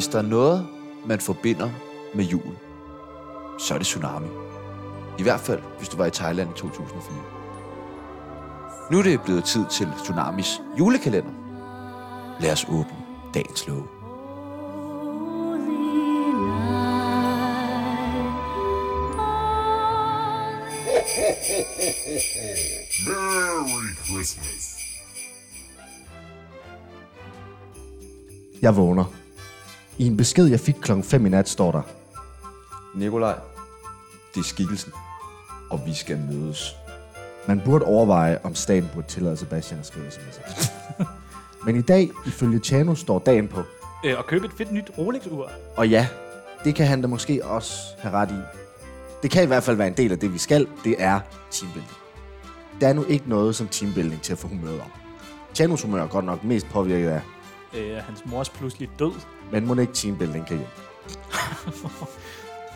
Hvis 0.00 0.08
der 0.08 0.18
er 0.18 0.22
noget, 0.22 0.68
man 1.06 1.20
forbinder 1.20 1.70
med 2.14 2.24
jul, 2.24 2.56
så 3.58 3.74
er 3.74 3.78
det 3.78 3.86
tsunami. 3.86 4.28
I 5.18 5.22
hvert 5.22 5.40
fald, 5.40 5.60
hvis 5.78 5.88
du 5.88 5.96
var 5.96 6.06
i 6.06 6.10
Thailand 6.10 6.50
i 6.50 6.58
2004. 6.58 7.16
Nu 8.90 8.98
er 8.98 9.02
det 9.02 9.22
blevet 9.22 9.44
tid 9.44 9.64
til 9.70 9.88
Tsunamis 10.04 10.60
julekalender. 10.78 11.30
Lad 12.40 12.52
os 12.52 12.64
åbne 12.64 12.96
dagens 13.34 13.68
låge. 13.68 13.86
Merry 23.06 23.94
Christmas. 24.06 24.76
Jeg 28.62 28.76
vågner. 28.76 29.19
I 30.00 30.06
en 30.06 30.16
besked, 30.16 30.46
jeg 30.46 30.60
fik 30.60 30.74
klokken 30.82 31.04
5 31.04 31.26
i 31.26 31.28
nat, 31.28 31.48
står 31.48 31.72
der. 31.72 31.82
Nikolaj, 32.94 33.34
det 34.34 34.40
er 34.40 34.44
skikkelsen, 34.44 34.92
og 35.70 35.80
vi 35.86 35.94
skal 35.94 36.18
mødes. 36.18 36.76
Man 37.48 37.62
burde 37.64 37.84
overveje, 37.84 38.38
om 38.42 38.54
staten 38.54 38.90
burde 38.94 39.06
tillade 39.06 39.36
Sebastian 39.36 39.80
at 39.80 39.86
skrive 39.86 40.06
sms'er. 40.06 41.04
Men 41.66 41.76
i 41.76 41.82
dag, 41.82 42.10
ifølge 42.26 42.58
Chano, 42.58 42.94
står 42.94 43.18
dagen 43.18 43.48
på. 43.48 43.62
Øh, 44.04 44.18
og 44.18 44.26
købe 44.26 44.46
et 44.46 44.52
fedt 44.52 44.72
nyt 44.72 44.90
Rolex-ur. 44.98 45.50
Og 45.76 45.88
ja, 45.88 46.06
det 46.64 46.74
kan 46.74 46.86
han 46.86 47.00
da 47.00 47.06
måske 47.06 47.44
også 47.44 47.72
have 47.98 48.14
ret 48.14 48.30
i. 48.30 48.58
Det 49.22 49.30
kan 49.30 49.42
i 49.42 49.46
hvert 49.46 49.62
fald 49.62 49.76
være 49.76 49.88
en 49.88 49.96
del 49.96 50.12
af 50.12 50.18
det, 50.18 50.32
vi 50.32 50.38
skal. 50.38 50.66
Det 50.84 50.94
er 50.98 51.20
teambuilding. 51.50 51.96
Der 52.80 52.88
er 52.88 52.92
nu 52.92 53.04
ikke 53.04 53.28
noget 53.28 53.56
som 53.56 53.68
teambuilding 53.68 54.22
til 54.22 54.32
at 54.32 54.38
få 54.38 54.48
humøret 54.48 54.80
op. 54.80 54.90
Chanos 55.54 55.82
humør 55.82 56.02
er 56.02 56.08
godt 56.08 56.24
nok 56.24 56.44
mest 56.44 56.66
påvirket 56.66 57.08
af, 57.08 57.20
Øh, 57.74 57.96
hans 57.96 58.22
mors 58.26 58.48
pludselig 58.48 58.88
død. 58.98 59.12
men 59.52 59.66
må 59.66 59.74
ikke 59.74 59.92
teambuilding 59.92 60.46
kan 60.46 60.56
hjælpe. 60.56 60.72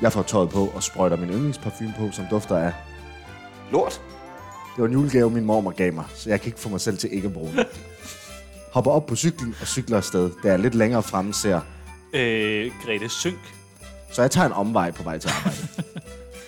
Jeg 0.00 0.12
får 0.12 0.22
tøjet 0.22 0.50
på 0.50 0.66
og 0.66 0.82
sprøjter 0.82 1.16
min 1.16 1.30
yndlingsparfume 1.30 1.94
på, 1.98 2.08
som 2.12 2.24
dufter 2.30 2.56
af... 2.56 2.72
Lort. 3.72 4.02
Det 4.76 4.82
var 4.82 4.86
en 4.86 4.92
julegave, 4.92 5.30
min 5.30 5.44
mormor 5.44 5.70
gav 5.70 5.92
mig, 5.92 6.04
så 6.14 6.30
jeg 6.30 6.40
kan 6.40 6.48
ikke 6.48 6.60
få 6.60 6.68
mig 6.68 6.80
selv 6.80 6.98
til 6.98 7.14
ikke 7.14 7.26
at 7.26 7.32
bruge 7.32 7.52
den. 7.56 7.64
Hopper 8.72 8.90
op 8.90 9.06
på 9.06 9.16
cyklen 9.16 9.54
og 9.60 9.66
cykler 9.66 9.96
afsted, 9.96 10.30
da 10.42 10.48
jeg 10.48 10.58
lidt 10.58 10.74
længere 10.74 11.02
fremme 11.02 11.34
ser 11.34 11.60
Øh, 12.14 12.72
Grete 12.84 13.08
Synk. 13.08 13.54
Så 14.12 14.22
jeg 14.22 14.30
tager 14.30 14.46
en 14.46 14.52
omvej 14.52 14.90
på 14.90 15.02
vej 15.02 15.18
til 15.18 15.28
arbejde. 15.38 15.56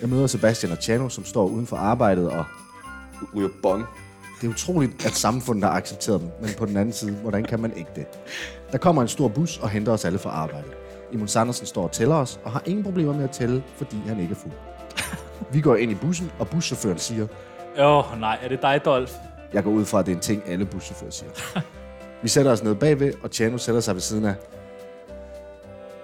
jeg 0.00 0.08
møder 0.08 0.26
Sebastian 0.26 0.72
og 0.72 0.78
Chano, 0.82 1.08
som 1.08 1.24
står 1.24 1.46
uden 1.46 1.66
for 1.66 1.76
arbejdet, 1.76 2.30
og 2.30 2.44
Ryger 3.36 3.48
bong. 3.62 3.84
Det 4.40 4.46
er 4.46 4.50
utroligt, 4.50 5.06
at 5.06 5.12
samfundet 5.12 5.64
har 5.64 5.70
accepteret 5.76 6.20
dem. 6.20 6.30
Men 6.40 6.50
på 6.58 6.66
den 6.66 6.76
anden 6.76 6.92
side, 6.92 7.12
hvordan 7.12 7.44
kan 7.44 7.60
man 7.60 7.72
ikke 7.76 7.90
det? 7.96 8.06
Der 8.72 8.78
kommer 8.78 9.02
en 9.02 9.08
stor 9.08 9.28
bus 9.28 9.58
og 9.58 9.70
henter 9.70 9.92
os 9.92 10.04
alle 10.04 10.18
fra 10.18 10.30
arbejde. 10.30 10.66
Imon 11.12 11.28
Sandersen 11.28 11.66
står 11.66 11.82
og 11.82 11.92
tæller 11.92 12.14
os, 12.14 12.40
og 12.44 12.52
har 12.52 12.62
ingen 12.66 12.84
problemer 12.84 13.12
med 13.12 13.24
at 13.24 13.30
tælle, 13.30 13.62
fordi 13.76 13.96
han 14.06 14.20
ikke 14.20 14.32
er 14.32 14.36
fuld. 14.36 14.52
Vi 15.52 15.60
går 15.60 15.76
ind 15.76 15.92
i 15.92 15.94
bussen, 15.94 16.30
og 16.38 16.48
buschaufføren 16.48 16.98
siger, 16.98 17.26
Åh, 17.78 18.12
oh, 18.12 18.20
nej, 18.20 18.38
er 18.42 18.48
det 18.48 18.62
dig, 18.62 18.80
Dolf? 18.84 19.12
jeg 19.52 19.64
går 19.64 19.70
ud 19.70 19.84
fra, 19.84 19.98
at 19.98 20.06
det 20.06 20.12
er 20.12 20.16
en 20.16 20.22
ting, 20.22 20.42
alle 20.46 20.66
buschauffører 20.66 21.10
siger. 21.10 21.30
Vi 22.22 22.28
sætter 22.28 22.52
os 22.52 22.62
ned 22.62 22.74
bagved, 22.74 23.12
og 23.22 23.30
Chano 23.32 23.58
sætter 23.58 23.80
sig 23.80 23.94
ved 23.94 24.00
siden 24.00 24.24
af. 24.24 24.34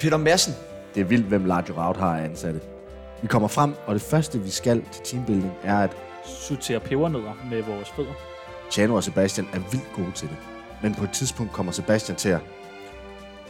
Peter 0.00 0.16
Madsen. 0.16 0.54
Det 0.94 1.00
er 1.00 1.04
vildt, 1.04 1.26
hvem 1.26 1.44
Large 1.44 1.72
Route 1.72 2.00
har 2.00 2.18
ansatte. 2.18 2.60
Vi 3.22 3.28
kommer 3.28 3.48
frem, 3.48 3.74
og 3.86 3.94
det 3.94 4.02
første, 4.02 4.40
vi 4.40 4.50
skal 4.50 4.82
til 4.92 5.02
teambuilding, 5.04 5.52
er 5.62 5.78
at 5.78 5.96
Sortere 6.26 6.80
pebernødder 6.80 7.32
med 7.50 7.62
vores 7.62 7.88
fødder. 7.96 8.12
Chano 8.70 8.94
og 8.94 9.04
Sebastian 9.04 9.46
er 9.52 9.58
vildt 9.70 9.92
gode 9.96 10.12
til 10.14 10.28
det. 10.28 10.36
Men 10.82 10.94
på 10.94 11.04
et 11.04 11.10
tidspunkt 11.10 11.52
kommer 11.52 11.72
Sebastian 11.72 12.16
til 12.16 12.28
at, 12.28 12.40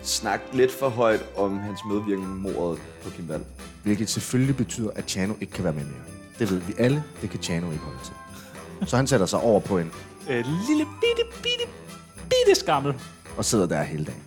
Snak 0.03 0.41
lidt 0.53 0.73
for 0.73 0.89
højt 0.89 1.25
om 1.37 1.59
hans 1.59 1.81
medvirkning 1.89 2.23
i 2.23 2.53
mordet 2.53 2.83
på 3.05 3.11
Kim 3.11 3.31
Wall. 3.31 3.45
hvilket 3.83 4.11
selvfølgelig 4.11 4.57
betyder, 4.57 4.91
at 4.95 5.05
Chano 5.11 5.35
ikke 5.41 5.53
kan 5.53 5.65
være 5.65 5.73
med 5.73 5.85
mere. 5.85 6.01
Det 6.39 6.51
ved 6.51 6.59
vi 6.59 6.75
alle, 6.79 7.05
det 7.23 7.31
kan 7.31 7.43
Chano 7.43 7.71
ikke 7.71 7.85
holde 7.85 7.99
til. 8.05 8.15
Så 8.89 8.97
han 8.97 9.07
sætter 9.07 9.27
sig 9.27 9.41
over 9.41 9.61
på 9.61 9.79
en 9.79 9.93
Øh, 10.31 10.37
lille 10.69 10.85
bitte, 11.01 11.33
bitte, 11.43 11.73
bitte 12.23 12.61
skammel. 12.61 12.95
og 13.37 13.45
sidder 13.45 13.67
der 13.67 13.83
hele 13.83 14.05
dagen. 14.05 14.23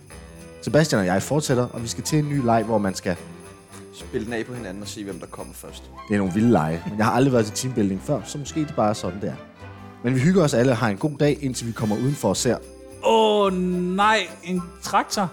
Sebastian 0.62 1.00
og 1.00 1.06
jeg 1.06 1.22
fortsætter, 1.22 1.66
og 1.68 1.82
vi 1.82 1.88
skal 1.88 2.04
til 2.04 2.18
en 2.18 2.28
ny 2.28 2.44
leg, 2.44 2.62
hvor 2.64 2.78
man 2.78 2.94
skal... 2.94 3.16
Spil 3.98 4.24
den 4.24 4.32
af 4.32 4.46
på 4.46 4.54
hinanden 4.54 4.82
og 4.82 4.88
se, 4.88 5.04
hvem 5.04 5.20
der 5.20 5.26
kommer 5.26 5.54
først. 5.54 5.82
Det 6.08 6.14
er 6.14 6.18
nogle 6.18 6.34
vilde 6.34 6.50
lege, 6.50 6.82
men 6.88 6.98
jeg 6.98 7.06
har 7.06 7.12
aldrig 7.12 7.32
været 7.32 7.46
til 7.46 7.54
teambuilding 7.54 8.02
før, 8.02 8.20
så 8.24 8.38
måske 8.38 8.60
det 8.60 8.74
bare 8.76 8.88
er 8.88 8.92
sådan, 8.92 9.20
det 9.20 9.28
er. 9.28 9.36
Men 10.04 10.14
vi 10.14 10.20
hygger 10.20 10.44
os 10.44 10.54
alle 10.54 10.72
og 10.72 10.78
har 10.78 10.88
en 10.88 10.96
god 10.96 11.18
dag, 11.18 11.38
indtil 11.40 11.66
vi 11.66 11.72
kommer 11.72 11.96
udenfor 11.96 12.28
og 12.28 12.36
ser... 12.36 12.56
Åh, 13.04 13.46
oh, 13.46 13.52
nej, 13.96 14.28
en 14.44 14.62
traktor. 14.82 15.32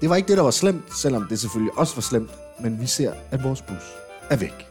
Det 0.00 0.10
var 0.10 0.16
ikke 0.16 0.28
det, 0.28 0.36
der 0.36 0.42
var 0.42 0.50
slemt, 0.50 0.96
selvom 0.96 1.26
det 1.30 1.40
selvfølgelig 1.40 1.78
også 1.78 1.94
var 1.94 2.00
slemt, 2.02 2.30
men 2.60 2.80
vi 2.80 2.86
ser, 2.86 3.12
at 3.30 3.44
vores 3.44 3.62
bus 3.62 3.82
er 4.30 4.36
væk. 4.36 4.66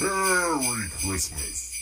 Merry 0.00 0.88
Christmas. 1.00 1.77